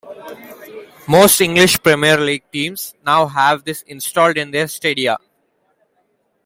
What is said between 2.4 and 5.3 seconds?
teams now have this installed in their stadia.